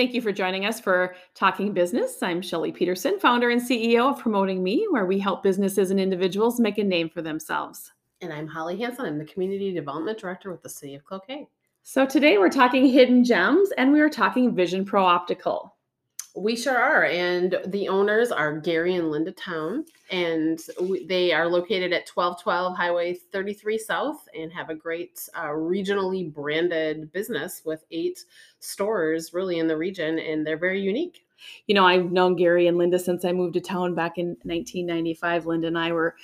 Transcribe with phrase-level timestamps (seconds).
[0.00, 2.22] Thank you for joining us for Talking Business.
[2.22, 6.58] I'm Shelly Peterson, founder and CEO of Promoting Me, where we help businesses and individuals
[6.58, 7.92] make a name for themselves.
[8.22, 9.04] And I'm Holly Hanson.
[9.04, 11.48] I'm the Community Development Director with the City of Cloquet.
[11.82, 15.76] So today we're talking hidden gems and we are talking Vision Pro Optical.
[16.36, 17.04] We sure are.
[17.06, 19.84] And the owners are Gary and Linda Town.
[20.10, 25.48] And we, they are located at 1212 Highway 33 South and have a great uh,
[25.48, 28.24] regionally branded business with eight
[28.60, 30.18] stores really in the region.
[30.18, 31.24] And they're very unique.
[31.66, 35.46] You know, I've known Gary and Linda since I moved to town back in 1995.
[35.46, 36.16] Linda and I were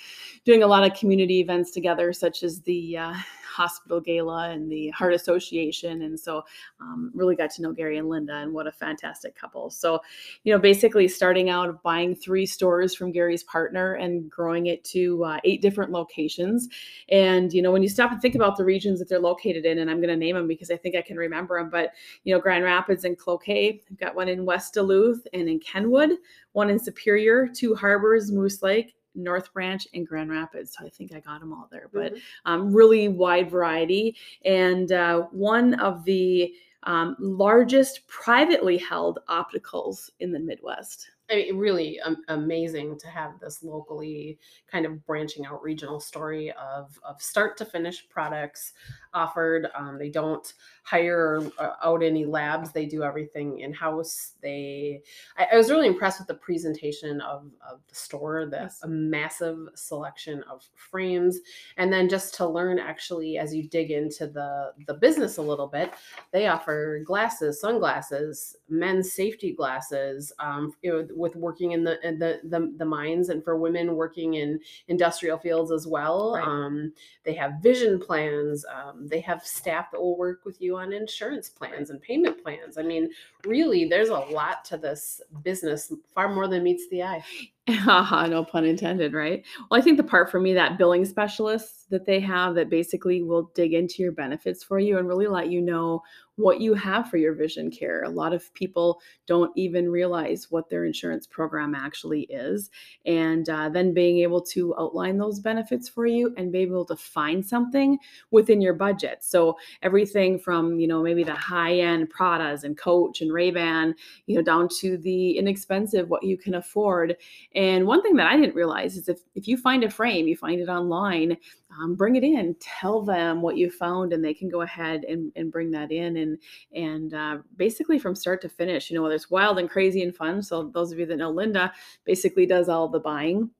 [0.45, 3.15] doing a lot of community events together, such as the uh,
[3.57, 6.03] hospital gala and the heart association.
[6.03, 6.45] And so
[6.81, 9.71] um, really got to know gary and linda and what a fantastic couple.
[9.71, 10.01] So
[10.45, 15.25] you know basically starting out buying three stores from gary's partner and growing it to
[15.25, 16.69] uh, eight different locations.
[17.09, 19.79] And you know when you stop and think about the regions that they're located in
[19.79, 21.93] and i'm going to name them because i think i can remember them but
[22.25, 26.11] you know grand rapids and cloquet i've got one in west duluth and in kenwood
[26.53, 30.77] one in superior two harbors moose lake North Branch, and Grand Rapids.
[30.77, 32.53] So I think I got them all there, but mm-hmm.
[32.53, 34.17] um, really wide variety.
[34.45, 36.53] And uh, one of the
[36.85, 41.11] um, largest privately held opticals in the Midwest.
[41.31, 44.39] I mean, really um, amazing to have this locally
[44.71, 48.73] kind of branching out regional story of, of start to finish products
[49.13, 49.69] offered.
[49.75, 52.71] Um, they don't hire uh, out any labs.
[52.71, 54.35] They do everything in house.
[54.41, 55.03] They,
[55.37, 58.47] I, I, was really impressed with the presentation of, of the store.
[58.47, 61.41] That's a massive selection of frames,
[61.77, 65.67] and then just to learn actually as you dig into the the business a little
[65.67, 65.93] bit,
[66.31, 70.33] they offer glasses, sunglasses, men's safety glasses.
[70.39, 73.97] Um, you know, with working in the in the, the, the mines, and for women
[73.97, 76.35] working in industrial fields as well.
[76.35, 76.47] Right.
[76.47, 76.93] Um,
[77.25, 78.65] they have vision plans.
[78.67, 82.79] Um, they have staff that will work with you on insurance plans and payment plans.
[82.79, 83.11] I mean,
[83.45, 87.25] really, there's a lot to this business, far more than meets the eye.
[87.87, 89.45] no pun intended, right?
[89.71, 93.23] Well, I think the part for me that billing specialists that they have that basically
[93.23, 96.03] will dig into your benefits for you and really let you know
[96.37, 98.03] what you have for your vision care.
[98.03, 102.71] A lot of people don't even realize what their insurance program actually is.
[103.07, 106.97] And uh, then being able to outline those benefits for you and be able to
[106.97, 107.99] find something
[108.31, 109.25] within your budget.
[109.25, 113.95] So everything from, you know, maybe the high end Pradas and Coach and Ray-Ban,
[114.27, 117.17] you know, down to the inexpensive, what you can afford.
[117.57, 120.37] And one thing that I didn't realize is if, if you find a frame, you
[120.37, 121.39] find it online,
[121.81, 125.33] um, bring it in, tell them what you found, and they can go ahead and,
[125.37, 126.19] and bring that in.
[126.19, 126.39] And
[126.75, 130.15] and uh, basically from start to finish, you know, whether it's wild and crazy and
[130.15, 130.43] fun.
[130.43, 131.73] So those of you that know Linda
[132.05, 133.51] basically does all the buying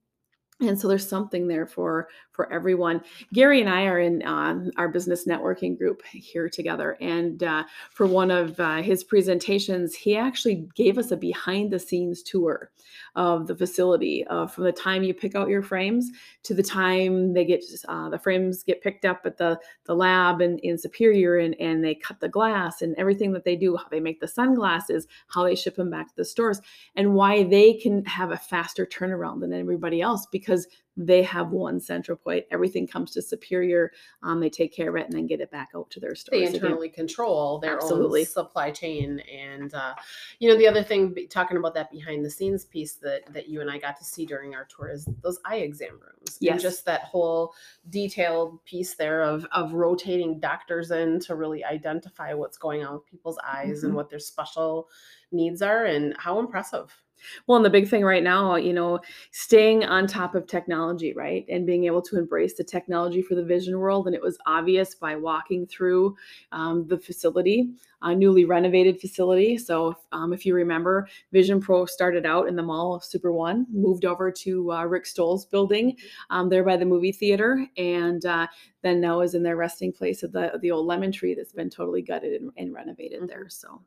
[0.61, 3.01] and so there's something there for for everyone.
[3.33, 8.07] Gary and i are in um, our business networking group here together and uh, for
[8.07, 12.71] one of uh, his presentations he actually gave us a behind the scenes tour
[13.17, 16.11] of the facility uh, from the time you pick out your frames
[16.43, 20.41] to the time they get uh, the frames get picked up at the the lab
[20.41, 23.89] in, in superior and, and they cut the glass and everything that they do how
[23.91, 26.61] they make the sunglasses how they ship them back to the stores
[26.97, 31.51] and why they can have a faster turnaround than everybody else because because they have
[31.51, 32.47] one central point.
[32.51, 33.93] Everything comes to Superior.
[34.23, 36.41] Um, they take care of it and then get it back out to their stores.
[36.41, 37.07] They internally again.
[37.07, 38.21] control their Absolutely.
[38.21, 39.21] own supply chain.
[39.21, 39.95] And uh,
[40.39, 43.61] you know, the other thing, talking about that behind the scenes piece that that you
[43.61, 46.39] and I got to see during our tour is those eye exam rooms.
[46.41, 46.53] Yes.
[46.53, 47.53] And just that whole
[47.91, 53.07] detailed piece there of of rotating doctors in to really identify what's going on with
[53.07, 53.87] people's eyes mm-hmm.
[53.87, 54.89] and what their special
[55.31, 57.03] needs are, and how impressive.
[57.47, 59.01] Well, and the big thing right now, you know,
[59.31, 61.45] staying on top of technology, right?
[61.49, 64.07] And being able to embrace the technology for the vision world.
[64.07, 66.17] And it was obvious by walking through
[66.53, 67.71] um, the facility,
[68.03, 69.59] a newly renovated facility.
[69.59, 73.67] So, um, if you remember, Vision Pro started out in the mall of Super One,
[73.73, 75.97] moved over to uh, Rick Stoll's building
[76.31, 78.47] um, there by the movie theater, and uh,
[78.83, 81.71] then now is in their resting place at the, the old lemon tree that's been
[81.71, 83.27] totally gutted and, and renovated mm-hmm.
[83.27, 83.49] there.
[83.49, 83.81] So,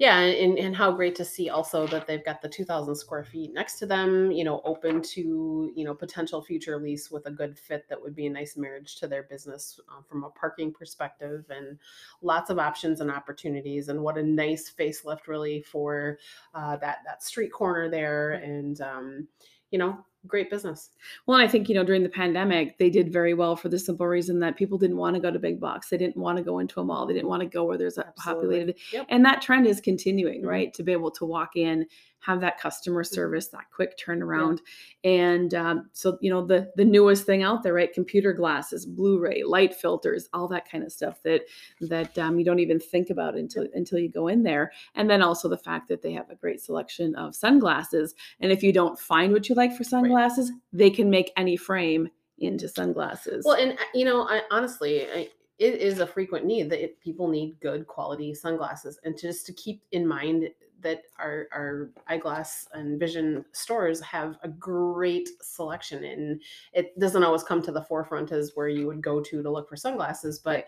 [0.00, 3.52] yeah and, and how great to see also that they've got the 2000 square feet
[3.52, 7.56] next to them you know open to you know potential future lease with a good
[7.56, 11.44] fit that would be a nice marriage to their business uh, from a parking perspective
[11.50, 11.78] and
[12.22, 13.39] lots of options and opportunities
[13.88, 16.18] and what a nice facelift really for
[16.54, 19.28] uh, that that street corner there and um,
[19.70, 20.90] you know great business.
[21.26, 23.78] Well, and I think, you know, during the pandemic, they did very well for the
[23.78, 25.88] simple reason that people didn't want to go to big box.
[25.88, 27.06] They didn't want to go into a mall.
[27.06, 28.42] They didn't want to go where there's a Absolutely.
[28.48, 28.76] populated.
[28.92, 29.06] Yep.
[29.08, 30.46] And that trend is continuing, Mhm.
[30.46, 30.74] right?
[30.74, 31.86] To be able to walk in,
[32.22, 33.14] have that customer Mm-hmm.
[33.14, 34.58] service, that quick turnaround.
[35.04, 37.90] And um, so, you know, the the newest thing out there, right?
[37.90, 41.44] Computer glasses, Blu-ray, light filters, all that kind of stuff that
[41.80, 44.70] that um, you don't even think about until until you go in there.
[44.96, 48.14] And then also the fact that they have a great selection of sunglasses.
[48.40, 52.08] And if you don't find what you like for sunglasses, they can make any frame
[52.38, 53.44] into sunglasses.
[53.44, 55.28] Well, and uh, you know, I, honestly, I,
[55.58, 59.46] it is a frequent need that it, people need good quality sunglasses, and to, just
[59.46, 60.48] to keep in mind
[60.82, 66.40] that our our eyeglass and vision stores have a great selection, and
[66.72, 69.68] it doesn't always come to the forefront as where you would go to to look
[69.68, 70.64] for sunglasses, but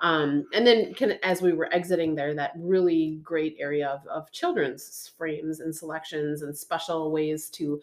[0.00, 4.30] um, and then can, as we were exiting there, that really great area of, of
[4.32, 7.80] children's frames and selections and special ways to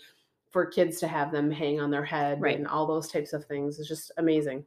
[0.51, 2.57] for kids to have them hang on their head right.
[2.57, 4.65] and all those types of things is just amazing.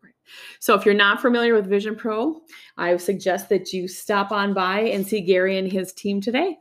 [0.59, 2.41] So if you're not familiar with Vision Pro,
[2.79, 6.59] I suggest that you stop on by and see Gary and his team today.